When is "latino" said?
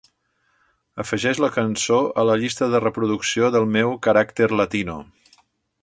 4.63-4.99